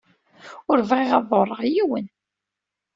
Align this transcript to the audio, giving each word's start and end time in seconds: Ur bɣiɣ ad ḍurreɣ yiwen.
Ur 0.69 0.79
bɣiɣ 0.89 1.11
ad 1.17 1.25
ḍurreɣ 1.29 1.61
yiwen. 1.73 2.07